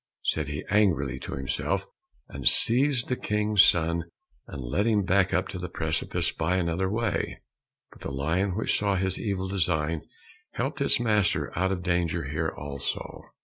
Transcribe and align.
said 0.23 0.47
he 0.47 0.65
angrily 0.71 1.19
to 1.19 1.33
himself, 1.35 1.85
and 2.27 2.47
seized 2.49 3.07
the 3.07 3.15
King's 3.15 3.63
son 3.63 4.05
and 4.47 4.63
led 4.63 4.87
him 4.87 5.03
back 5.03 5.27
again 5.31 5.43
to 5.45 5.59
the 5.59 5.69
precipice 5.69 6.31
by 6.31 6.55
another 6.55 6.89
way, 6.89 7.39
but 7.91 8.01
the 8.01 8.11
lion 8.11 8.55
which 8.55 8.79
saw 8.79 8.95
his 8.95 9.19
evil 9.19 9.47
design, 9.47 10.01
helped 10.53 10.81
its 10.81 10.99
master 10.99 11.55
out 11.55 11.71
of 11.71 11.83
danger 11.83 12.23
here 12.23 12.49
also. 12.49 13.21